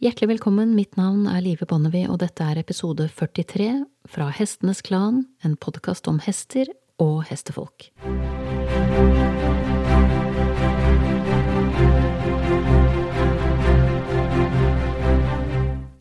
Hjertelig 0.00 0.30
velkommen, 0.30 0.70
mitt 0.72 0.94
navn 0.96 1.26
er 1.28 1.42
Live 1.44 1.66
Bonnevie, 1.68 2.06
og 2.08 2.22
dette 2.22 2.40
er 2.40 2.56
episode 2.56 3.04
43 3.12 3.82
fra 4.08 4.30
Hestenes 4.32 4.80
Klan, 4.80 5.26
en 5.44 5.58
podkast 5.60 6.08
om 6.08 6.16
hester 6.24 6.70
og 6.96 7.26
hestefolk. 7.28 7.90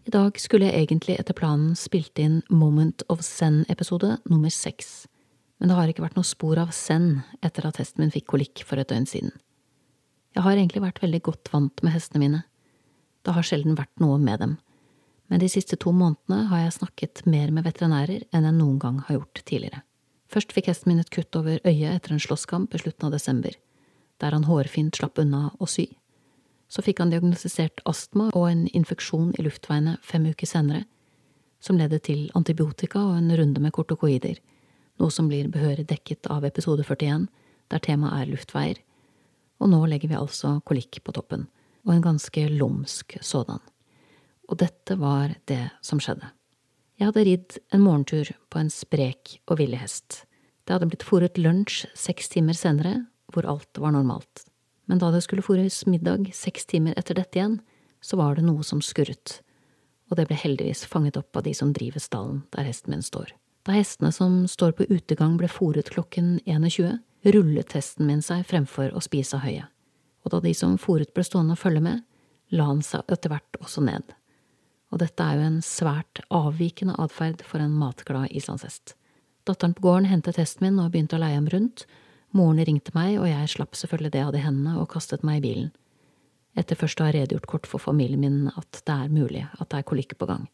I 0.08 0.14
dag 0.16 0.40
skulle 0.40 0.72
jeg 0.72 0.80
egentlig 0.80 1.20
etter 1.20 1.36
planen 1.36 1.76
spilt 1.76 2.24
inn 2.24 2.40
Moment 2.48 3.04
of 3.12 3.20
Zen-episode 3.28 4.16
nummer 4.32 4.56
seks, 4.56 5.10
men 5.60 5.68
det 5.68 5.76
har 5.76 5.92
ikke 5.92 6.08
vært 6.08 6.16
noe 6.16 6.30
spor 6.30 6.64
av 6.64 6.72
zen 6.72 7.18
etter 7.44 7.68
at 7.68 7.84
hesten 7.84 8.06
min 8.06 8.16
fikk 8.16 8.32
kolikk 8.32 8.64
for 8.64 8.80
et 8.80 8.88
døgn 8.88 9.12
siden. 9.12 9.36
Jeg 10.40 10.48
har 10.48 10.56
egentlig 10.56 10.88
vært 10.88 11.04
veldig 11.04 11.22
godt 11.28 11.52
vant 11.52 11.84
med 11.84 12.00
hestene 12.00 12.24
mine 12.24 12.46
det 13.26 13.36
har 13.36 13.46
sjelden 13.46 13.78
vært 13.78 14.02
noe 14.02 14.18
med 14.22 14.40
dem, 14.42 14.58
men 15.30 15.42
de 15.42 15.50
siste 15.52 15.78
to 15.78 15.92
månedene 15.93 16.48
har 16.50 16.64
jeg 16.64 16.78
snakket 16.80 17.21
mer 17.30 17.52
med 17.54 17.68
veterinærer 17.68 18.26
enn 18.34 18.48
jeg 18.48 18.57
noen 18.57 18.80
gang 18.82 19.00
har 19.06 19.20
gjort 19.20 19.42
tidligere. 19.46 19.84
Først 20.30 20.54
fikk 20.54 20.70
hesten 20.70 20.92
min 20.92 21.02
et 21.02 21.12
kutt 21.14 21.36
over 21.38 21.62
øyet 21.62 21.92
etter 21.93 22.14
en 22.14 22.21
slåsskamp 22.21 22.74
i 22.74 22.82
slutten 22.82 23.07
av 23.07 23.14
desember, 23.14 23.54
der 24.21 24.34
han 24.36 24.48
hårfint 24.50 24.98
slapp 24.98 25.21
unna 25.21 25.50
å 25.62 25.70
sy. 25.70 25.88
Så 26.70 26.84
fikk 26.86 27.02
han 27.02 27.14
diagnostisert 27.14 27.82
astma 27.90 28.29
og 28.34 28.46
en 28.50 28.66
infeksjon 28.78 29.32
i 29.38 29.46
luftveiene 29.46 29.98
fem 30.06 30.26
uker 30.29 30.50
senere, 30.50 30.86
som 31.62 31.78
ledet 31.78 32.04
til 32.08 32.28
antibiotika 32.38 33.02
og 33.04 33.17
en 33.20 33.34
runde 33.38 33.62
med 33.62 33.73
kortokoider, 33.76 34.38
noe 35.00 35.14
som 35.14 35.30
blir 35.30 35.50
behørig 35.52 35.86
dekket 35.90 36.30
av 36.31 36.45
episode 36.48 36.86
41, 36.86 37.28
der 37.70 37.86
temaet 37.86 38.23
er 38.23 38.34
luftveier, 38.34 38.81
og 39.59 39.73
nå 39.73 39.81
legger 39.92 40.09
vi 40.09 40.17
altså 40.17 40.58
kolikk 40.66 41.02
på 41.04 41.14
toppen 41.14 41.50
og 41.89 41.95
en 41.95 42.06
ganske 42.06 42.45
lumsk 42.53 43.17
sådan. 43.25 43.59
Og 44.50 44.61
dette 44.61 44.95
var 45.02 45.34
det 45.50 45.72
som 45.81 46.02
skjedde. 46.02 46.30
Jeg 47.00 47.09
hadde 47.09 47.25
ridd 47.25 47.58
en 47.73 47.81
morgentur 47.81 48.30
på 48.52 48.62
en 48.62 48.70
sprek 48.70 49.40
og 49.50 49.58
villig 49.62 49.80
hest. 49.82 50.23
Det 50.66 50.76
hadde 50.76 50.90
blitt 50.92 51.06
fôret 51.08 51.40
lunsj 51.42 51.88
seks 51.98 52.30
timer 52.30 52.54
senere, 52.54 53.08
hvor 53.34 53.48
alt 53.50 53.82
var 53.82 53.95
normalt. 53.95 54.45
Men 54.86 55.02
da 55.02 55.10
det 55.14 55.23
skulle 55.26 55.45
fôres 55.45 55.82
middag 55.90 56.30
seks 56.36 56.67
timer 56.70 56.98
etter 56.98 57.17
dette 57.17 57.40
igjen, 57.40 57.60
så 58.02 58.20
var 58.20 58.38
det 58.38 58.45
noe 58.45 58.66
som 58.66 58.84
skurret, 58.86 59.40
og 60.10 60.17
det 60.17 60.28
ble 60.30 60.38
heldigvis 60.40 60.86
fanget 60.90 61.17
opp 61.20 61.36
av 61.38 61.45
de 61.45 61.56
som 61.58 61.73
driver 61.73 62.02
stallen 62.02 62.44
der 62.54 62.70
hesten 62.70 62.94
min 62.94 63.06
står. 63.06 63.34
Da 63.66 63.73
hestene 63.76 64.12
som 64.16 64.44
står 64.50 64.78
på 64.78 64.88
utegang 64.90 65.38
ble 65.42 65.50
fòret 65.52 65.92
klokken 65.94 66.38
21, 66.45 67.02
rullet 67.34 67.76
hesten 67.76 68.08
min 68.10 68.23
seg 68.26 68.45
fremfor 68.50 68.95
å 68.95 69.04
spise 69.04 69.38
av 69.38 69.45
høyet 69.45 69.67
og 70.23 70.34
da 70.34 70.42
de 70.44 70.53
som 70.58 70.78
fòret 70.81 71.14
ble 71.16 71.23
stående 71.25 71.56
og 71.56 71.62
følge 71.62 71.84
med, 71.84 72.02
la 72.56 72.70
han 72.72 72.81
seg 72.86 73.08
etter 73.12 73.31
hvert 73.31 73.59
også 73.62 73.84
ned. 73.86 74.16
Og 74.89 75.02
dette 75.03 75.23
er 75.23 75.38
jo 75.38 75.48
en 75.48 75.59
svært 75.66 76.22
avvikende 76.34 76.98
atferd 77.02 77.44
for 77.45 77.61
en 77.61 77.76
matglad 77.78 78.34
islandshest. 78.34 78.95
Datteren 79.45 79.76
på 79.78 79.86
gården 79.86 80.09
hentet 80.09 80.39
hesten 80.42 80.66
min 80.66 80.80
og 80.81 80.92
begynte 80.94 81.17
å 81.17 81.22
leie 81.22 81.38
ham 81.38 81.50
rundt, 81.50 81.86
moren 82.36 82.61
ringte 82.66 82.94
meg, 82.98 83.17
og 83.22 83.30
jeg 83.30 83.53
slapp 83.53 83.78
selvfølgelig 83.78 84.14
det 84.14 84.26
av 84.26 84.34
de 84.34 84.44
hendene 84.44 84.78
og 84.81 84.89
kastet 84.92 85.26
meg 85.26 85.39
i 85.39 85.45
bilen. 85.48 85.70
Etter 86.58 86.78
først 86.78 87.02
å 87.02 87.06
ha 87.06 87.14
redegjort 87.14 87.48
kort 87.50 87.70
for 87.70 87.81
familien 87.81 88.22
min 88.22 88.39
at 88.58 88.81
det 88.81 88.95
er 88.95 89.14
mulig 89.14 89.45
at 89.59 89.70
det 89.70 89.80
er 89.80 89.88
kolikk 89.89 90.17
på 90.17 90.28
gang. 90.30 90.48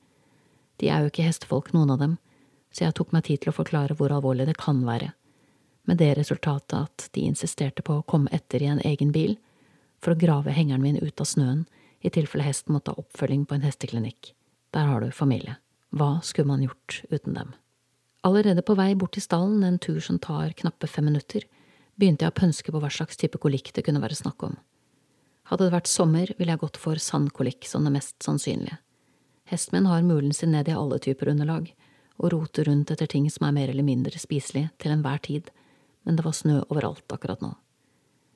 De 0.83 0.91
er 0.91 1.03
jo 1.03 1.11
ikke 1.11 1.25
hestefolk, 1.25 1.72
noen 1.73 1.94
av 1.95 2.02
dem, 2.02 2.17
så 2.75 2.85
jeg 2.85 2.97
tok 2.97 3.13
meg 3.16 3.23
tid 3.27 3.41
til 3.41 3.53
å 3.53 3.55
forklare 3.55 3.95
hvor 3.95 4.11
alvorlig 4.11 4.50
det 4.50 4.57
kan 4.59 4.81
være, 4.88 5.13
med 5.88 6.02
det 6.02 6.16
resultatet 6.19 6.75
at 6.75 7.07
de 7.16 7.23
insisterte 7.29 7.83
på 7.85 8.00
å 8.02 8.07
komme 8.07 8.31
etter 8.35 8.63
i 8.63 8.67
en 8.67 8.81
egen 8.83 9.13
bil, 9.16 9.38
for 10.06 10.14
å 10.14 10.22
grave 10.22 10.53
hengeren 10.53 10.84
min 10.86 11.02
ut 11.02 11.22
av 11.22 11.25
snøen 11.25 11.66
i 12.06 12.11
tilfelle 12.14 12.45
hesten 12.45 12.75
måtte 12.75 12.94
ha 12.94 13.02
oppfølging 13.02 13.48
på 13.50 13.58
en 13.58 13.66
hesteklinikk. 13.66 14.36
Der 14.75 14.86
har 14.86 15.02
du 15.02 15.09
familie. 15.09 15.58
Hva 15.89 16.20
skulle 16.22 16.52
man 16.52 16.62
gjort 16.62 17.02
uten 17.09 17.34
dem? 17.34 17.56
Allerede 18.25 18.62
på 18.66 18.75
vei 18.78 18.92
bort 18.94 19.16
til 19.17 19.25
stallen, 19.25 19.64
en 19.64 19.80
tur 19.81 19.97
som 20.02 20.20
tar 20.22 20.53
knappe 20.59 20.89
fem 20.89 21.08
minutter, 21.09 21.46
begynte 21.97 22.25
jeg 22.25 22.34
å 22.34 22.38
pønske 22.38 22.74
på 22.74 22.81
hva 22.84 22.91
slags 22.94 23.18
type 23.18 23.40
kolikk 23.41 23.72
det 23.74 23.85
kunne 23.88 24.02
være 24.03 24.18
snakk 24.18 24.46
om. 24.46 24.56
Hadde 25.50 25.68
det 25.68 25.75
vært 25.75 25.90
sommer, 25.90 26.34
ville 26.38 26.53
jeg 26.53 26.62
gått 26.62 26.79
for 26.81 27.02
sandkolikk 27.02 27.66
som 27.69 27.85
det 27.85 27.94
mest 27.96 28.18
sannsynlige. 28.25 28.79
Hesten 29.50 29.78
min 29.78 29.90
har 29.90 30.06
mulen 30.06 30.34
sin 30.34 30.53
ned 30.53 30.69
i 30.69 30.78
alle 30.78 30.97
typer 31.02 31.29
underlag, 31.34 31.69
og 32.18 32.31
roter 32.34 32.66
rundt 32.69 32.94
etter 32.94 33.09
ting 33.09 33.29
som 33.29 33.46
er 33.46 33.53
mer 33.58 33.74
eller 33.74 33.85
mindre 33.85 34.22
spiselige 34.22 34.72
til 34.81 34.94
enhver 34.94 35.22
tid, 35.25 35.52
men 36.06 36.18
det 36.18 36.25
var 36.25 36.38
snø 36.38 36.62
overalt 36.66 37.13
akkurat 37.13 37.41
nå. 37.46 37.53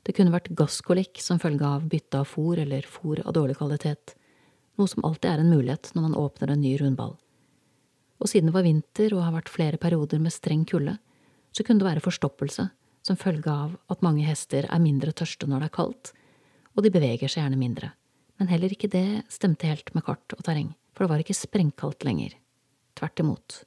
Det 0.09 0.15
kunne 0.17 0.33
vært 0.33 0.49
gasskolikk 0.57 1.19
som 1.21 1.37
følge 1.37 1.67
av 1.69 1.83
bytte 1.85 2.23
av 2.23 2.25
fôr 2.25 2.57
eller 2.63 2.81
fôr 2.89 3.19
av 3.21 3.35
dårlig 3.37 3.59
kvalitet, 3.59 4.15
noe 4.81 4.89
som 4.89 5.05
alltid 5.05 5.27
er 5.29 5.43
en 5.43 5.51
mulighet 5.53 5.91
når 5.93 6.07
man 6.07 6.15
åpner 6.17 6.49
en 6.49 6.63
ny 6.63 6.71
rundball. 6.81 7.13
Og 8.17 8.31
siden 8.31 8.49
det 8.49 8.55
var 8.55 8.65
vinter 8.65 9.13
og 9.13 9.21
har 9.21 9.35
vært 9.37 9.53
flere 9.53 9.77
perioder 9.77 10.17
med 10.23 10.33
streng 10.33 10.65
kulde, 10.65 10.97
så 11.53 11.61
kunne 11.61 11.83
det 11.83 11.89
være 11.91 12.05
forstoppelse 12.07 12.65
som 13.05 13.21
følge 13.21 13.53
av 13.53 13.77
at 13.93 14.01
mange 14.01 14.25
hester 14.25 14.65
er 14.65 14.81
mindre 14.81 15.13
tørste 15.13 15.45
når 15.45 15.67
det 15.67 15.69
er 15.69 15.77
kaldt, 15.77 16.13
og 16.73 16.85
de 16.87 16.95
beveger 16.97 17.29
seg 17.29 17.43
gjerne 17.43 17.61
mindre. 17.61 17.93
Men 18.41 18.49
heller 18.49 18.73
ikke 18.73 18.89
det 18.89 19.27
stemte 19.29 19.69
helt 19.69 19.93
med 19.93 20.09
kart 20.09 20.33
og 20.33 20.41
terreng, 20.41 20.73
for 20.97 21.05
det 21.05 21.13
var 21.13 21.21
ikke 21.21 21.37
sprengkaldt 21.37 22.09
lenger. 22.09 22.33
Tvert 22.97 23.21
imot. 23.21 23.61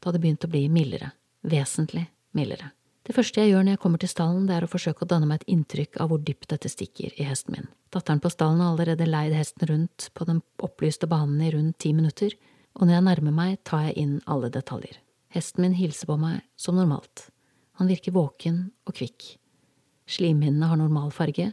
Det 0.00 0.08
hadde 0.08 0.24
begynt 0.24 0.48
å 0.48 0.56
bli 0.56 0.70
mildere. 0.72 1.12
Vesentlig 1.44 2.08
mildere. 2.32 2.72
Det 3.02 3.14
første 3.16 3.42
jeg 3.42 3.50
gjør 3.50 3.64
når 3.66 3.74
jeg 3.74 3.82
kommer 3.82 3.98
til 3.98 4.10
stallen, 4.12 4.44
det 4.46 4.54
er 4.54 4.64
å 4.64 4.70
forsøke 4.70 5.02
å 5.02 5.08
danne 5.10 5.26
meg 5.26 5.42
et 5.42 5.52
inntrykk 5.56 5.98
av 6.02 6.12
hvor 6.12 6.20
dypt 6.22 6.52
dette 6.52 6.70
stikker 6.70 7.16
i 7.18 7.26
hesten 7.26 7.56
min. 7.56 7.66
Datteren 7.90 8.22
på 8.22 8.30
stallen 8.30 8.62
har 8.62 8.76
allerede 8.76 9.08
leid 9.08 9.34
hesten 9.34 9.66
rundt 9.68 10.06
på 10.14 10.26
den 10.28 10.38
opplyste 10.62 11.08
banen 11.10 11.42
i 11.42 11.50
rundt 11.50 11.80
ti 11.82 11.90
minutter, 11.96 12.36
og 12.78 12.86
når 12.86 12.94
jeg 12.94 13.06
nærmer 13.08 13.34
meg, 13.34 13.58
tar 13.66 13.88
jeg 13.88 13.98
inn 14.04 14.14
alle 14.30 14.52
detaljer. 14.54 15.00
Hesten 15.34 15.66
min 15.66 15.74
hilser 15.74 16.12
på 16.12 16.16
meg 16.20 16.44
som 16.60 16.78
normalt. 16.78 17.26
Han 17.80 17.90
virker 17.90 18.14
våken 18.14 18.68
og 18.86 18.94
kvikk. 19.00 19.34
Slimhinnene 20.06 20.70
har 20.70 20.78
normal 20.78 21.10
farge, 21.14 21.50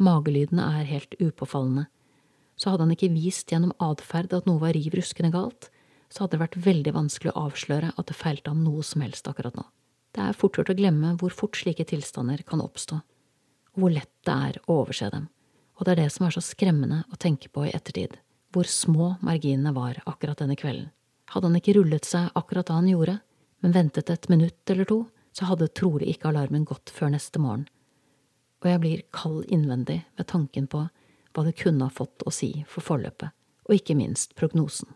magelydene 0.00 0.66
er 0.80 0.88
helt 0.90 1.14
upåfallende. 1.20 1.86
Så 2.58 2.72
hadde 2.72 2.88
han 2.88 2.94
ikke 2.96 3.12
vist 3.14 3.52
gjennom 3.52 3.76
atferd 3.78 4.34
at 4.36 4.48
noe 4.48 4.60
var 4.60 4.74
riv 4.74 4.96
ruskende 4.98 5.30
galt, 5.32 5.70
så 6.10 6.24
hadde 6.24 6.34
det 6.34 6.42
vært 6.42 6.62
veldig 6.66 6.96
vanskelig 6.96 7.32
å 7.32 7.46
avsløre 7.46 7.92
at 7.94 8.08
det 8.10 8.18
feilte 8.18 8.50
ham 8.50 8.64
noe 8.66 8.82
som 8.84 9.04
helst 9.04 9.28
akkurat 9.30 9.54
nå. 9.56 9.68
Det 10.10 10.22
er 10.24 10.36
fort 10.36 10.58
gjort 10.58 10.72
å 10.72 10.78
glemme 10.78 11.14
hvor 11.20 11.34
fort 11.34 11.58
slike 11.58 11.86
tilstander 11.86 12.42
kan 12.46 12.62
oppstå, 12.64 12.98
og 13.74 13.82
hvor 13.82 13.92
lett 13.94 14.12
det 14.26 14.36
er 14.50 14.58
å 14.64 14.80
overse 14.82 15.10
dem, 15.12 15.28
og 15.78 15.86
det 15.86 15.94
er 15.94 16.02
det 16.02 16.10
som 16.14 16.26
er 16.26 16.34
så 16.34 16.42
skremmende 16.44 17.04
å 17.12 17.18
tenke 17.20 17.50
på 17.52 17.68
i 17.68 17.74
ettertid, 17.76 18.16
hvor 18.50 18.66
små 18.66 19.14
marginene 19.22 19.72
var 19.76 20.02
akkurat 20.10 20.42
denne 20.42 20.58
kvelden. 20.58 20.90
Hadde 21.30 21.46
han 21.46 21.58
ikke 21.60 21.76
rullet 21.76 22.08
seg 22.08 22.32
akkurat 22.34 22.66
da 22.66 22.80
han 22.80 22.90
gjorde, 22.90 23.20
men 23.62 23.76
ventet 23.76 24.10
et 24.10 24.26
minutt 24.32 24.72
eller 24.72 24.88
to, 24.90 25.04
så 25.30 25.46
hadde 25.46 25.70
trolig 25.78 26.10
ikke 26.10 26.32
alarmen 26.32 26.66
gått 26.66 26.90
før 26.90 27.12
neste 27.14 27.38
morgen, 27.38 27.68
og 28.60 28.68
jeg 28.68 28.80
blir 28.82 29.04
kald 29.14 29.44
innvendig 29.48 30.02
ved 30.18 30.28
tanken 30.28 30.66
på 30.68 30.88
hva 31.30 31.44
det 31.46 31.54
kunne 31.60 31.86
ha 31.86 31.94
fått 31.94 32.24
å 32.26 32.32
si 32.34 32.64
for 32.68 32.84
forløpet, 32.84 33.30
og 33.68 33.76
ikke 33.76 33.96
minst 33.96 34.34
prognosen. 34.36 34.90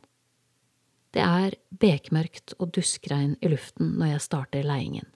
Det 1.15 1.23
er 1.23 1.55
bekmørkt 1.71 2.57
og 2.59 2.73
duskregn 2.75 3.37
i 3.39 3.51
luften 3.53 3.93
når 4.01 4.17
jeg 4.17 4.23
starter 4.25 4.65
leiingen. 4.67 5.07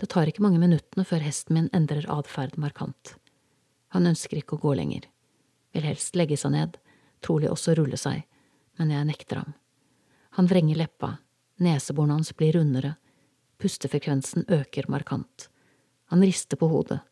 Det 0.00 0.08
tar 0.08 0.30
ikke 0.30 0.44
mange 0.44 0.60
minuttene 0.62 1.04
før 1.04 1.20
hesten 1.20 1.58
min 1.58 1.66
endrer 1.76 2.06
atferd 2.10 2.56
markant. 2.56 3.12
Han 3.92 4.08
ønsker 4.08 4.40
ikke 4.40 4.56
å 4.56 4.62
gå 4.62 4.72
lenger. 4.78 5.04
Vil 5.76 5.84
helst 5.84 6.16
legge 6.16 6.38
seg 6.40 6.54
ned, 6.54 6.78
trolig 7.20 7.50
også 7.52 7.74
rulle 7.76 8.00
seg, 8.00 8.24
men 8.80 8.94
jeg 8.94 9.08
nekter 9.10 9.42
ham. 9.42 9.52
Han 10.40 10.48
vrenger 10.48 10.80
leppa, 10.80 11.18
neseborene 11.60 12.16
hans 12.16 12.32
blir 12.32 12.56
rundere, 12.56 12.94
pustefrekvensen 13.60 14.48
øker 14.48 14.88
markant. 14.88 15.50
Han 16.08 16.24
rister 16.24 16.56
på 16.56 16.70
hodet, 16.72 17.02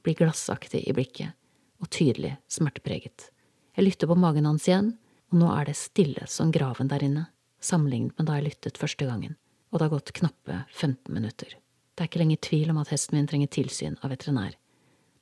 blir 0.00 0.16
glassaktig 0.16 0.80
i 0.88 0.96
blikket 0.96 1.36
og 1.82 1.92
tydelig 1.92 2.38
smertepreget. 2.48 3.28
Jeg 3.76 3.84
lytter 3.84 4.08
på 4.08 4.16
magen 4.16 4.48
hans 4.48 4.64
igjen, 4.70 4.94
og 5.28 5.40
nå 5.44 5.52
er 5.52 5.68
det 5.68 5.76
stille 5.76 6.24
som 6.28 6.52
graven 6.54 6.88
der 6.88 7.04
inne 7.04 7.28
sammenlignet 7.64 8.18
med 8.18 8.28
da 8.28 8.38
jeg 8.38 8.50
lyttet 8.50 8.80
første 8.80 9.06
gangen, 9.08 9.36
og 9.70 9.78
det 9.78 9.86
har 9.86 9.94
gått 9.94 10.14
knappe 10.18 10.62
15 10.70 11.12
minutter. 11.14 11.56
Det 11.92 12.04
er 12.04 12.10
ikke 12.10 12.22
lenger 12.22 12.40
tvil 12.44 12.72
om 12.72 12.80
at 12.82 12.92
hesten 12.92 13.18
min 13.18 13.28
trenger 13.28 13.50
tilsyn 13.52 13.98
av 14.02 14.12
veterinær, 14.14 14.56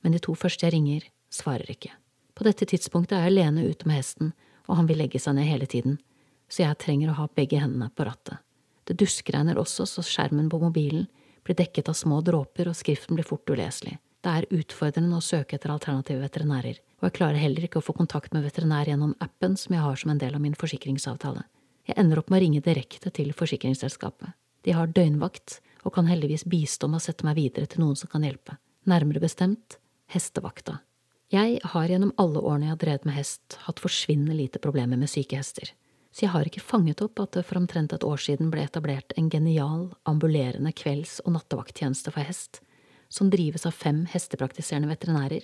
men 0.02 0.14
de 0.14 0.20
to 0.22 0.34
første 0.38 0.66
jeg 0.66 0.74
ringer, 0.74 1.08
svarer 1.30 1.70
ikke. 1.70 1.92
På 2.34 2.46
dette 2.46 2.66
tidspunktet 2.66 3.18
er 3.18 3.26
jeg 3.26 3.34
alene 3.34 3.66
ute 3.68 3.88
med 3.88 4.00
hesten, 4.00 4.32
og 4.70 4.78
han 4.78 4.88
vil 4.88 5.00
legge 5.02 5.20
seg 5.20 5.36
ned 5.36 5.48
hele 5.50 5.66
tiden, 5.70 5.98
så 6.50 6.64
jeg 6.64 6.78
trenger 6.82 7.12
å 7.12 7.18
ha 7.20 7.26
begge 7.36 7.60
hendene 7.60 7.90
på 7.94 8.06
rattet. 8.06 8.40
Det 8.88 8.96
duskregner 8.98 9.58
også 9.60 9.86
så 9.86 10.02
skjermen 10.02 10.48
på 10.50 10.58
mobilen 10.62 11.06
blir 11.46 11.58
dekket 11.58 11.90
av 11.90 11.98
små 11.98 12.20
dråper 12.26 12.70
og 12.70 12.78
skriften 12.78 13.18
blir 13.18 13.26
fort 13.26 13.50
uleselig. 13.50 13.98
Det 14.20 14.32
er 14.32 14.48
utfordrende 14.52 15.16
å 15.16 15.24
søke 15.24 15.56
etter 15.56 15.72
alternative 15.72 16.20
veterinærer, 16.24 16.80
og 17.00 17.06
jeg 17.06 17.16
klarer 17.16 17.40
heller 17.40 17.64
ikke 17.64 17.80
å 17.80 17.84
få 17.84 17.94
kontakt 17.96 18.34
med 18.36 18.44
veterinær 18.44 18.90
gjennom 18.90 19.14
appen 19.24 19.56
som 19.56 19.76
jeg 19.76 19.84
har 19.84 20.00
som 20.00 20.12
en 20.12 20.20
del 20.20 20.36
av 20.36 20.42
min 20.44 20.58
forsikringsavtale. 20.58 21.46
Jeg 21.90 21.98
ender 21.98 22.20
opp 22.20 22.28
med 22.30 22.38
å 22.38 22.44
ringe 22.44 22.60
direkte 22.62 23.10
til 23.10 23.32
forsikringsselskapet. 23.34 24.36
De 24.62 24.74
har 24.76 24.92
døgnvakt 24.94 25.56
og 25.82 25.96
kan 25.96 26.06
heldigvis 26.06 26.44
bistå 26.46 26.86
med 26.86 27.00
å 27.00 27.02
sette 27.02 27.26
meg 27.26 27.34
videre 27.40 27.66
til 27.66 27.82
noen 27.82 27.98
som 27.98 28.10
kan 28.12 28.22
hjelpe, 28.22 28.54
nærmere 28.86 29.22
bestemt 29.24 29.80
hestevakta. 30.14 30.76
Jeg 31.34 31.58
har 31.72 31.90
gjennom 31.90 32.12
alle 32.20 32.38
årene 32.38 32.68
jeg 32.68 32.74
har 32.76 32.80
drevet 32.84 33.08
med 33.08 33.16
hest, 33.16 33.58
hatt 33.66 33.82
forsvinnende 33.82 34.38
lite 34.38 34.62
problemer 34.62 35.00
med 35.00 35.10
syke 35.10 35.40
hester, 35.40 35.72
så 36.14 36.24
jeg 36.28 36.32
har 36.36 36.46
ikke 36.46 36.62
fanget 36.62 37.02
opp 37.02 37.24
at 37.24 37.34
det 37.34 37.44
for 37.48 37.58
omtrent 37.58 37.96
et 37.96 38.06
år 38.06 38.22
siden 38.22 38.54
ble 38.54 38.62
etablert 38.66 39.14
en 39.18 39.30
genial, 39.32 39.90
ambulerende 40.06 40.70
kvelds- 40.76 41.18
og 41.24 41.34
nattevakttjeneste 41.40 42.14
for 42.14 42.22
hest, 42.22 42.62
som 43.10 43.34
drives 43.34 43.66
av 43.66 43.74
fem 43.74 44.04
hestepraktiserende 44.14 44.90
veterinærer, 44.94 45.42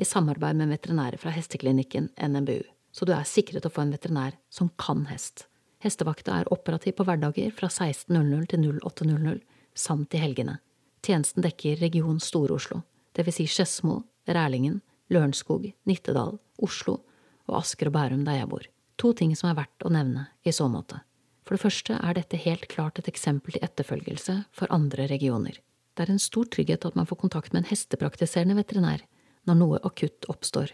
i 0.00 0.08
samarbeid 0.08 0.56
med 0.56 0.72
veterinærer 0.72 1.20
fra 1.20 1.36
hesteklinikken 1.36 2.14
NMBU, 2.16 2.62
så 2.96 3.04
du 3.04 3.12
er 3.12 3.28
sikret 3.28 3.68
å 3.68 3.72
få 3.72 3.84
en 3.84 3.96
veterinær 3.96 4.40
som 4.48 4.72
kan 4.80 5.04
hest. 5.12 5.50
Hestevakta 5.82 6.36
er 6.38 6.50
operativ 6.54 6.94
på 6.98 7.06
hverdager 7.08 7.50
fra 7.56 7.66
16.00 7.66 8.46
til 8.52 8.66
08.00, 8.78 9.40
samt 9.74 10.14
i 10.14 10.20
helgene. 10.22 10.60
Tjenesten 11.02 11.42
dekker 11.42 11.80
region 11.82 12.20
Stor-Oslo, 12.22 12.84
vil 13.18 13.34
si 13.34 13.48
Skedsmo, 13.50 14.02
Rælingen, 14.30 14.80
Lørenskog, 15.10 15.66
Nittedal, 15.84 16.38
Oslo 16.62 17.00
og 17.48 17.56
Asker 17.58 17.90
og 17.90 17.96
Bærum 17.96 18.22
der 18.24 18.38
jeg 18.38 18.50
bor. 18.52 18.68
To 19.02 19.10
ting 19.18 19.34
som 19.34 19.50
er 19.50 19.58
verdt 19.58 19.82
å 19.82 19.90
nevne 19.90 20.28
i 20.46 20.54
så 20.54 20.68
måte. 20.70 21.00
For 21.42 21.56
det 21.56 21.64
første 21.64 21.96
er 21.98 22.14
dette 22.14 22.38
helt 22.38 22.68
klart 22.70 23.00
et 23.00 23.10
eksempel 23.10 23.56
til 23.56 23.64
etterfølgelse 23.66 24.36
for 24.54 24.70
andre 24.70 25.08
regioner. 25.10 25.58
Det 25.92 26.06
er 26.06 26.14
en 26.14 26.22
stor 26.22 26.46
trygghet 26.46 26.86
at 26.86 26.94
man 26.96 27.08
får 27.08 27.18
kontakt 27.24 27.52
med 27.52 27.64
en 27.64 27.72
hestepraktiserende 27.72 28.56
veterinær 28.56 29.02
når 29.50 29.58
noe 29.58 29.82
akutt 29.82 30.30
oppstår, 30.30 30.70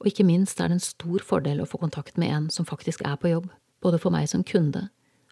og 0.00 0.10
ikke 0.10 0.28
minst 0.28 0.60
er 0.60 0.68
det 0.68 0.76
en 0.76 0.84
stor 0.84 1.24
fordel 1.24 1.64
å 1.64 1.68
få 1.68 1.80
kontakt 1.80 2.20
med 2.20 2.30
en 2.36 2.50
som 2.52 2.68
faktisk 2.68 3.00
er 3.08 3.16
på 3.16 3.32
jobb, 3.32 3.48
både 3.82 4.00
for 4.00 4.14
meg 4.14 4.28
som 4.30 4.44
kunde 4.46 4.88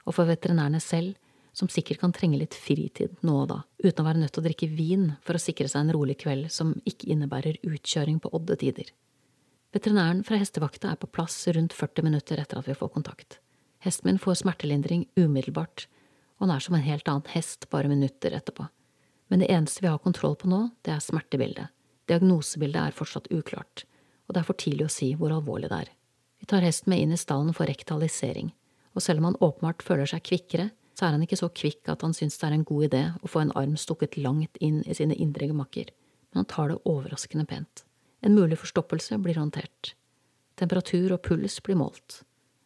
og 0.08 0.16
for 0.16 0.28
veterinærene 0.28 0.80
selv, 0.80 1.16
som 1.52 1.68
sikkert 1.72 2.00
kan 2.02 2.14
trenge 2.14 2.38
litt 2.38 2.54
fritid 2.56 3.16
nå 3.26 3.34
og 3.42 3.48
da, 3.50 3.58
uten 3.82 4.00
å 4.02 4.06
være 4.06 4.22
nødt 4.22 4.32
til 4.36 4.44
å 4.44 4.46
drikke 4.46 4.70
vin 4.72 5.08
for 5.26 5.36
å 5.36 5.42
sikre 5.42 5.68
seg 5.68 5.84
en 5.84 5.94
rolig 5.96 6.18
kveld 6.22 6.52
som 6.54 6.76
ikke 6.88 7.10
innebærer 7.12 7.58
utkjøring 7.66 8.20
på 8.22 8.30
odde 8.36 8.56
tider. 8.60 8.92
Veterinæren 9.74 10.22
fra 10.24 10.38
hestevakta 10.40 10.92
er 10.94 11.00
på 11.00 11.10
plass 11.12 11.36
rundt 11.52 11.74
40 11.76 12.06
minutter 12.06 12.40
etter 12.40 12.60
at 12.60 12.68
vi 12.70 12.76
får 12.78 12.92
kontakt. 12.94 13.40
Hesten 13.84 14.08
min 14.08 14.22
får 14.22 14.40
smertelindring 14.42 15.04
umiddelbart, 15.18 15.86
og 16.38 16.46
han 16.46 16.54
er 16.54 16.64
som 16.64 16.78
en 16.78 16.86
helt 16.86 17.10
annen 17.10 17.34
hest 17.34 17.68
bare 17.72 17.90
minutter 17.90 18.32
etterpå. 18.38 18.68
Men 19.28 19.42
det 19.42 19.50
eneste 19.52 19.84
vi 19.84 19.90
har 19.90 20.00
kontroll 20.00 20.38
på 20.40 20.48
nå, 20.48 20.62
det 20.86 20.94
er 20.94 21.04
smertebildet. 21.04 21.74
Diagnosebildet 22.08 22.80
er 22.80 22.96
fortsatt 22.96 23.28
uklart, 23.34 23.84
og 24.26 24.34
det 24.34 24.40
er 24.40 24.48
for 24.48 24.56
tidlig 24.56 24.86
å 24.86 24.92
si 24.92 25.12
hvor 25.18 25.34
alvorlig 25.34 25.68
det 25.68 25.82
er. 25.82 25.92
Tar 26.48 26.64
hesten 26.64 26.88
med 26.88 27.02
inn 27.04 27.12
i 27.12 27.20
stallen 27.20 27.52
for 27.52 27.68
rektalisering, 27.68 28.54
og 28.96 29.02
selv 29.04 29.20
om 29.20 29.26
han 29.28 29.42
åpenbart 29.44 29.82
føler 29.84 30.08
seg 30.08 30.24
kvikkere, 30.24 30.70
så 30.96 31.04
er 31.04 31.12
han 31.14 31.22
ikke 31.26 31.36
så 31.36 31.50
kvikk 31.52 31.90
at 31.92 32.00
han 32.02 32.14
syns 32.16 32.40
det 32.40 32.46
er 32.48 32.54
en 32.56 32.64
god 32.70 32.86
idé 32.88 33.02
å 33.20 33.28
få 33.28 33.42
en 33.44 33.52
arm 33.60 33.76
stukket 33.76 34.16
langt 34.16 34.56
inn 34.64 34.80
i 34.88 34.96
sine 34.96 35.14
indre 35.20 35.50
gemakker, 35.50 35.92
men 36.32 36.40
han 36.40 36.48
tar 36.48 36.72
det 36.72 36.80
overraskende 36.88 37.44
pent. 37.46 37.84
En 38.24 38.34
mulig 38.34 38.58
forstoppelse 38.58 39.20
blir 39.20 39.36
håndtert. 39.36 39.92
Temperatur 40.58 41.14
og 41.18 41.22
puls 41.28 41.60
blir 41.62 41.78
målt. 41.78 42.22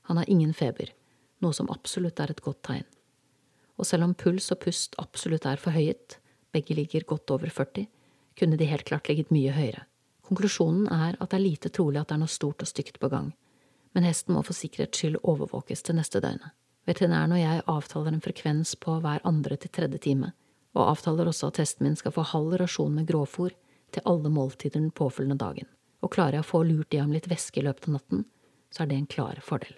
Han 0.07 0.23
har 0.23 0.31
ingen 0.31 0.55
feber, 0.55 0.95
noe 1.43 1.53
som 1.53 1.69
absolutt 1.75 2.23
er 2.23 2.31
et 2.33 2.41
godt 2.47 2.63
tegn. 2.71 2.87
Og 3.83 3.91
selv 3.91 4.07
om 4.07 4.15
puls 4.15 4.47
og 4.55 4.63
pust 4.63 4.95
absolutt 5.03 5.51
er 5.51 5.59
forhøyet, 5.59 6.21
begge 6.55 6.79
ligger 6.79 7.03
godt 7.03 7.35
over 7.35 7.51
40, 7.51 7.91
kunne 8.39 8.57
de 8.57 8.71
helt 8.71 8.87
klart 8.87 9.11
ligget 9.11 9.35
mye 9.35 9.51
høyere. 9.59 9.89
Konklusjonen 10.23 10.87
er 10.87 11.19
at 11.19 11.33
det 11.33 11.41
er 11.41 11.49
lite 11.51 11.75
trolig 11.75 11.99
at 11.99 12.13
det 12.13 12.21
er 12.21 12.23
noe 12.23 12.31
stort 12.31 12.63
og 12.63 12.71
stygt 12.71 13.03
på 13.03 13.11
gang, 13.11 13.33
men 13.93 14.07
hesten 14.09 14.35
må 14.37 14.43
for 14.47 14.57
sikkerhets 14.57 14.99
skyld 14.99 15.21
overvåkes 15.23 15.85
til 15.87 15.99
neste 15.99 16.21
døgnet. 16.25 16.55
Veterinæren 16.89 17.35
og 17.37 17.39
jeg 17.39 17.63
avtaler 17.71 18.15
en 18.15 18.25
frekvens 18.25 18.75
på 18.83 18.97
hver 19.05 19.23
andre 19.29 19.57
til 19.61 19.71
tredje 19.71 20.01
time, 20.03 20.33
og 20.75 20.89
avtaler 20.95 21.29
også 21.31 21.53
at 21.53 21.61
hesten 21.63 21.87
min 21.87 21.99
skal 21.99 22.15
få 22.17 22.25
halv 22.33 22.57
rasjon 22.63 22.95
med 22.97 23.07
grovfôr 23.11 23.53
til 23.93 24.03
alle 24.09 24.33
måltider 24.33 24.81
den 24.81 24.91
påfølgende 24.91 25.39
dagen, 25.39 25.69
og 26.03 26.13
klarer 26.15 26.41
jeg 26.41 26.47
å 26.47 26.51
få 26.51 26.63
lurt 26.67 26.95
i 26.95 27.01
ham 27.03 27.13
litt 27.15 27.29
væske 27.31 27.61
i 27.61 27.67
løpet 27.67 27.89
av 27.89 27.99
natten, 27.99 28.25
så 28.73 28.83
er 28.83 28.91
det 28.91 28.99
en 28.99 29.11
klar 29.15 29.39
fordel. 29.45 29.77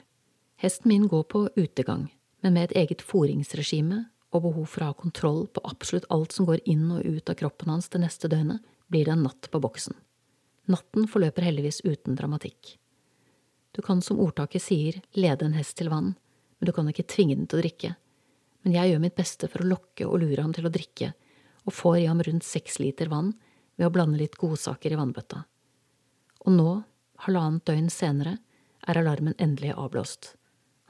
Hesten 0.62 0.88
min 0.88 1.08
går 1.10 1.26
på 1.28 1.48
utegang, 1.58 2.08
men 2.40 2.54
med 2.54 2.70
et 2.70 2.76
eget 2.84 3.02
fôringsregime 3.02 4.04
og 4.34 4.46
behov 4.46 4.70
for 4.70 4.84
å 4.84 4.92
ha 4.92 4.96
kontroll 4.98 5.44
på 5.50 5.62
absolutt 5.66 6.06
alt 6.14 6.32
som 6.34 6.46
går 6.48 6.62
inn 6.70 6.86
og 6.94 7.04
ut 7.04 7.30
av 7.30 7.38
kroppen 7.42 7.74
hans 7.74 7.90
det 7.90 8.00
neste 8.02 8.30
døgnet, 8.30 8.62
blir 8.88 9.06
det 9.06 9.14
en 9.16 9.26
natt 9.26 9.50
på 9.50 9.60
boksen. 9.62 9.96
Natten 10.70 11.08
forløper 11.10 11.44
heldigvis 11.44 11.82
uten 11.84 12.16
dramatikk. 12.16 12.78
Du 13.74 13.82
kan 13.82 14.02
som 14.02 14.20
ordtaket 14.22 14.62
sier 14.62 15.00
lede 15.18 15.48
en 15.48 15.56
hest 15.58 15.76
til 15.80 15.90
vann, 15.90 16.12
men 16.58 16.68
du 16.68 16.72
kan 16.72 16.88
ikke 16.90 17.06
tvinge 17.10 17.34
den 17.34 17.48
til 17.50 17.58
å 17.58 17.64
drikke. 17.64 17.94
Men 18.62 18.76
jeg 18.76 18.92
gjør 18.92 19.02
mitt 19.02 19.16
beste 19.18 19.50
for 19.50 19.64
å 19.64 19.70
lokke 19.72 20.06
og 20.06 20.20
lure 20.22 20.44
ham 20.44 20.54
til 20.54 20.68
å 20.68 20.72
drikke, 20.72 21.10
og 21.66 21.74
får 21.74 21.98
i 21.98 22.06
ham 22.06 22.22
rundt 22.22 22.46
seks 22.46 22.78
liter 22.78 23.10
vann 23.10 23.32
ved 23.74 23.88
å 23.88 23.92
blande 23.92 24.20
litt 24.20 24.38
godsaker 24.38 24.94
i 24.94 24.98
vannbøtta. 25.00 25.42
Og 26.46 26.54
nå, 26.54 26.70
halvannet 27.26 27.66
døgn 27.66 27.90
senere, 27.90 28.38
er 28.86 29.00
alarmen 29.00 29.34
endelig 29.40 29.72
avblåst. 29.74 30.34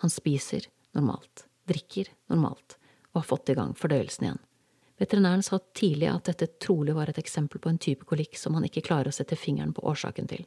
Han 0.03 0.13
spiser 0.13 0.67
normalt, 0.93 1.47
drikker 1.71 2.11
normalt 2.29 2.77
og 3.13 3.23
har 3.23 3.29
fått 3.29 3.53
i 3.53 3.57
gang 3.57 3.73
fordøyelsen 3.79 4.27
igjen. 4.27 4.43
Veterinæren 4.99 5.43
sa 5.43 5.59
tidlig 5.75 6.11
at 6.11 6.29
dette 6.29 6.53
trolig 6.63 6.95
var 6.95 7.11
et 7.11 7.19
eksempel 7.19 7.63
på 7.63 7.71
en 7.71 7.81
type 7.83 8.07
kolikk 8.07 8.37
som 8.39 8.55
han 8.59 8.67
ikke 8.67 8.85
klarer 8.87 9.11
å 9.11 9.15
sette 9.15 9.39
fingeren 9.39 9.73
på 9.75 9.83
årsaken 9.91 10.29
til, 10.31 10.45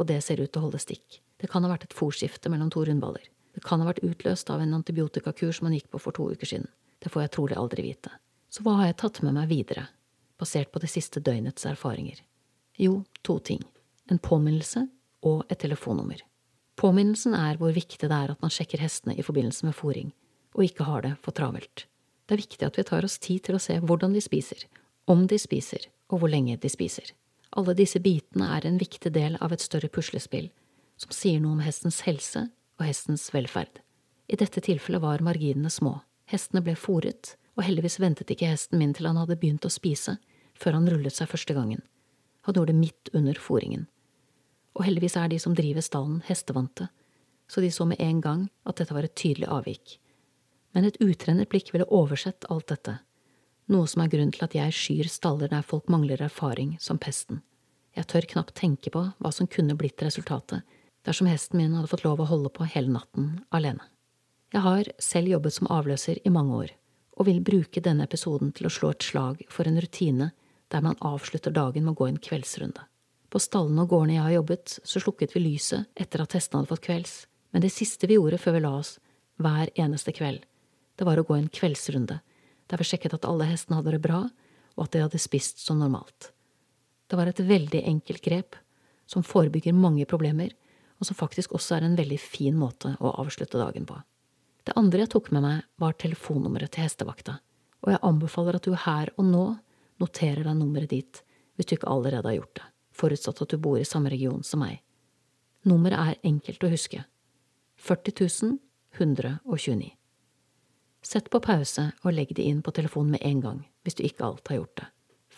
og 0.00 0.08
det 0.08 0.22
ser 0.24 0.40
ut 0.40 0.48
til 0.48 0.62
å 0.62 0.66
holde 0.68 0.80
stikk. 0.80 1.20
Det 1.40 1.50
kan 1.52 1.64
ha 1.64 1.70
vært 1.70 1.84
et 1.86 1.96
fòrskifte 1.96 2.48
mellom 2.52 2.72
to 2.72 2.82
rundballer. 2.88 3.26
Det 3.52 3.62
kan 3.66 3.82
ha 3.82 3.88
vært 3.90 4.04
utløst 4.06 4.50
av 4.52 4.62
en 4.64 4.72
antibiotikakur 4.78 5.52
som 5.52 5.68
han 5.68 5.76
gikk 5.76 5.90
på 5.92 6.00
for 6.00 6.16
to 6.16 6.30
uker 6.32 6.48
siden. 6.48 6.68
Det 7.00 7.12
får 7.12 7.26
jeg 7.26 7.34
trolig 7.36 7.58
aldri 7.60 7.84
vite. 7.84 8.12
Så 8.50 8.64
hva 8.64 8.78
har 8.80 8.90
jeg 8.90 9.00
tatt 9.02 9.20
med 9.24 9.36
meg 9.36 9.50
videre, 9.50 9.86
basert 10.40 10.72
på 10.72 10.80
det 10.82 10.90
siste 10.92 11.20
døgnets 11.20 11.68
erfaringer? 11.68 12.22
Jo, 12.80 13.02
to 13.26 13.38
ting. 13.44 13.62
En 14.10 14.18
påminnelse 14.18 14.86
og 15.28 15.44
et 15.52 15.60
telefonnummer. 15.60 16.22
Påminnelsen 16.80 17.36
er 17.36 17.60
hvor 17.60 17.74
viktig 17.76 18.08
det 18.08 18.16
er 18.16 18.32
at 18.32 18.40
man 18.40 18.52
sjekker 18.52 18.80
hestene 18.80 19.16
i 19.18 19.24
forbindelse 19.24 19.68
med 19.68 19.76
fòring, 19.76 20.14
og 20.56 20.64
ikke 20.64 20.86
har 20.88 21.04
det 21.04 21.14
for 21.20 21.36
travelt. 21.36 21.84
Det 22.24 22.36
er 22.36 22.40
viktig 22.40 22.66
at 22.66 22.78
vi 22.78 22.86
tar 22.88 23.04
oss 23.04 23.18
tid 23.20 23.44
til 23.44 23.58
å 23.58 23.62
se 23.62 23.76
hvordan 23.84 24.16
de 24.16 24.22
spiser, 24.24 24.64
om 25.10 25.26
de 25.28 25.36
spiser, 25.40 25.90
og 26.08 26.22
hvor 26.22 26.32
lenge 26.32 26.56
de 26.62 26.70
spiser. 26.72 27.12
Alle 27.58 27.74
disse 27.74 27.98
bitene 28.02 28.46
er 28.56 28.66
en 28.66 28.78
viktig 28.78 29.10
del 29.14 29.36
av 29.42 29.52
et 29.52 29.62
større 29.64 29.90
puslespill 29.90 30.50
som 31.00 31.14
sier 31.14 31.40
noe 31.40 31.56
om 31.56 31.62
hestens 31.64 32.02
helse 32.06 32.46
og 32.78 32.84
hestens 32.86 33.30
velferd. 33.34 33.80
I 34.30 34.38
dette 34.38 34.62
tilfellet 34.62 35.02
var 35.02 35.24
marginene 35.24 35.72
små. 35.72 35.96
Hestene 36.30 36.62
ble 36.62 36.76
fòret, 36.78 37.34
og 37.58 37.64
heldigvis 37.66 37.98
ventet 38.02 38.30
ikke 38.30 38.52
hesten 38.52 38.78
min 38.78 38.92
til 38.94 39.08
han 39.08 39.18
hadde 39.18 39.38
begynt 39.40 39.66
å 39.66 39.72
spise, 39.72 40.18
før 40.54 40.78
han 40.78 40.86
rullet 40.92 41.16
seg 41.16 41.30
første 41.32 41.56
gangen. 41.56 41.82
Han 42.46 42.56
gjorde 42.56 42.72
det 42.72 42.80
midt 42.80 43.10
under 43.16 43.40
fòringen. 43.40 43.88
Og 44.78 44.86
heldigvis 44.86 45.16
er 45.18 45.32
de 45.32 45.40
som 45.42 45.56
driver 45.56 45.82
stallen, 45.84 46.20
hestevante, 46.28 46.86
så 47.50 47.64
de 47.64 47.72
så 47.74 47.88
med 47.88 48.00
en 48.00 48.20
gang 48.22 48.46
at 48.68 48.78
dette 48.78 48.94
var 48.94 49.08
et 49.08 49.16
tydelig 49.18 49.48
avvik. 49.50 49.96
Men 50.76 50.86
et 50.86 51.00
utrennet 51.02 51.50
blikk 51.50 51.72
ville 51.74 51.88
oversett 51.90 52.46
alt 52.52 52.68
dette, 52.70 53.00
noe 53.70 53.88
som 53.88 54.02
er 54.02 54.10
grunnen 54.12 54.32
til 54.34 54.44
at 54.46 54.56
jeg 54.56 54.74
skyr 54.76 55.08
staller 55.10 55.50
der 55.50 55.64
folk 55.66 55.88
mangler 55.92 56.22
erfaring, 56.22 56.76
som 56.80 56.98
pesten. 56.98 57.40
Jeg 57.96 58.06
tør 58.10 58.28
knapt 58.34 58.54
tenke 58.58 58.90
på 58.92 59.02
hva 59.18 59.32
som 59.34 59.48
kunne 59.50 59.78
blitt 59.78 60.02
resultatet 60.02 60.66
dersom 61.06 61.30
hesten 61.30 61.56
min 61.56 61.72
hadde 61.74 61.88
fått 61.88 62.04
lov 62.04 62.20
å 62.20 62.28
holde 62.28 62.50
på 62.52 62.66
hele 62.68 62.92
natten 62.92 63.40
alene. 63.56 63.86
Jeg 64.52 64.64
har 64.66 64.90
selv 65.00 65.30
jobbet 65.32 65.54
som 65.56 65.70
avløser 65.72 66.18
i 66.26 66.32
mange 66.34 66.56
år, 66.56 66.74
og 67.16 67.28
vil 67.28 67.40
bruke 67.44 67.80
denne 67.80 68.04
episoden 68.04 68.52
til 68.56 68.68
å 68.68 68.72
slå 68.74 68.92
et 68.92 69.06
slag 69.06 69.42
for 69.48 69.68
en 69.68 69.80
rutine 69.80 70.30
der 70.70 70.84
man 70.84 70.98
avslutter 71.00 71.54
dagen 71.54 71.86
med 71.86 71.94
å 71.94 72.00
gå 72.00 72.08
en 72.10 72.20
kveldsrunde. 72.20 72.82
På 73.30 73.40
stallene 73.42 73.84
og 73.84 73.92
gårdene 73.92 74.18
jeg 74.18 74.26
har 74.26 74.36
jobbet, 74.40 74.78
så 74.84 75.02
slukket 75.02 75.34
vi 75.36 75.44
lyset 75.44 75.86
etter 75.94 76.22
at 76.22 76.34
hestene 76.36 76.60
hadde 76.60 76.72
fått 76.72 76.86
kvelds, 76.88 77.14
men 77.54 77.62
det 77.64 77.72
siste 77.74 78.10
vi 78.10 78.18
gjorde 78.18 78.38
før 78.42 78.58
vi 78.58 78.64
la 78.66 78.72
oss, 78.80 78.96
hver 79.40 79.70
eneste 79.78 80.12
kveld, 80.14 80.42
det 80.98 81.06
var 81.08 81.20
å 81.20 81.24
gå 81.24 81.36
en 81.38 81.48
kveldsrunde, 81.48 82.18
der 82.70 82.80
vi 82.80 82.86
sjekket 82.86 83.16
at 83.16 83.26
alle 83.28 83.48
hestene 83.50 83.80
hadde 83.80 83.96
det 83.96 84.04
bra, 84.04 84.22
og 84.78 84.86
at 84.86 84.94
de 84.94 85.02
hadde 85.02 85.20
spist 85.20 85.60
som 85.62 85.80
normalt. 85.82 86.30
Det 87.10 87.18
var 87.18 87.26
et 87.26 87.42
veldig 87.42 87.82
enkelt 87.90 88.22
grep, 88.22 88.56
som 89.10 89.26
forebygger 89.26 89.74
mange 89.74 90.06
problemer, 90.06 90.52
og 91.00 91.08
som 91.08 91.18
faktisk 91.18 91.56
også 91.56 91.78
er 91.78 91.86
en 91.88 91.98
veldig 91.98 92.18
fin 92.22 92.56
måte 92.56 92.94
å 93.00 93.14
avslutte 93.22 93.58
dagen 93.58 93.88
på. 93.88 93.96
Det 94.62 94.76
andre 94.78 95.02
jeg 95.02 95.12
tok 95.16 95.30
med 95.34 95.42
meg, 95.42 95.64
var 95.80 95.96
telefonnummeret 95.98 96.70
til 96.74 96.86
hestevakta, 96.86 97.40
og 97.82 97.94
jeg 97.94 98.02
anbefaler 98.06 98.58
at 98.58 98.68
du 98.68 98.76
her 98.76 99.10
og 99.16 99.26
nå 99.26 99.44
noterer 100.00 100.44
deg 100.46 100.58
nummeret 100.58 100.92
dit 100.92 101.22
hvis 101.56 101.68
du 101.68 101.74
ikke 101.76 101.90
allerede 101.90 102.28
har 102.28 102.38
gjort 102.38 102.60
det, 102.60 102.66
forutsatt 102.96 103.42
at 103.42 103.52
du 103.52 103.58
bor 103.60 103.80
i 103.80 103.88
samme 103.88 104.12
region 104.12 104.44
som 104.46 104.62
meg. 104.62 104.78
Nummeret 105.68 106.00
er 106.00 106.28
enkelt 106.28 106.62
å 106.64 106.70
huske. 106.72 107.02
40 107.80 108.58
129. 108.96 109.99
Sett 111.02 111.30
på 111.32 111.40
pause 111.40 111.90
og 112.04 112.12
legg 112.12 112.34
det 112.36 112.44
inn 112.44 112.60
på 112.62 112.74
telefonen 112.76 113.16
med 113.16 113.24
en 113.24 113.40
gang 113.40 113.60
hvis 113.84 113.96
du 113.96 114.04
ikke 114.04 114.26
alt 114.26 114.48
har 114.52 114.60
gjort 114.60 114.82
det. 114.82 114.88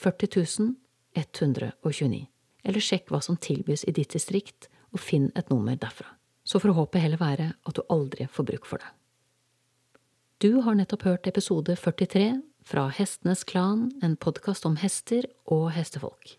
40 0.03 0.75
129. 1.15 2.27
Eller 2.65 2.81
sjekk 2.81 3.11
hva 3.13 3.21
som 3.23 3.37
tilbys 3.37 3.85
i 3.85 3.95
ditt 3.95 4.15
distrikt 4.15 4.69
og 4.93 5.01
finn 5.01 5.31
et 5.37 5.51
nummer 5.51 5.77
derfra. 5.77 6.09
Så 6.45 6.59
får 6.59 6.75
håpet 6.75 7.03
heller 7.05 7.21
være 7.21 7.53
at 7.55 7.77
du 7.77 7.83
aldri 7.93 8.27
får 8.27 8.49
bruk 8.49 8.67
for 8.67 8.83
det. 8.83 8.91
Du 10.43 10.63
har 10.67 10.75
nettopp 10.75 11.05
hørt 11.07 11.27
episode 11.31 11.77
43 11.79 12.41
fra 12.67 12.89
Hestenes 12.91 13.45
Klan, 13.47 13.93
en 14.03 14.17
podkast 14.17 14.67
om 14.67 14.75
hester 14.81 15.29
og 15.47 15.71
hestefolk. 15.77 16.37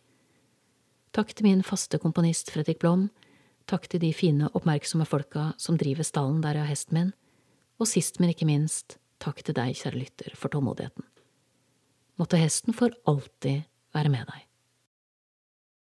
Takk 1.15 1.31
til 1.37 1.47
min 1.47 1.61
faste 1.63 1.99
komponist 2.01 2.51
Fredrik 2.51 2.81
Blom, 2.81 3.07
takk 3.69 3.87
til 3.87 4.01
de 4.03 4.11
fine, 4.15 4.49
oppmerksomme 4.51 5.07
folka 5.07 5.51
som 5.61 5.77
driver 5.79 6.03
stallen 6.03 6.41
der 6.43 6.57
jeg 6.57 6.65
har 6.65 6.73
hesten 6.73 6.97
min, 6.99 7.13
og 7.79 7.87
sist, 7.87 8.19
men 8.19 8.33
ikke 8.33 8.49
minst, 8.49 8.97
takk 9.23 9.43
til 9.43 9.55
deg, 9.57 9.75
kjære 9.79 9.99
lytter, 9.99 10.35
for 10.37 10.53
tålmodigheten. 10.53 11.07
Måtte 12.21 12.39
hesten 12.41 12.75
for 12.77 12.93
alltid 13.09 13.63
være 13.95 14.11
med 14.13 14.27
deg. 14.29 14.45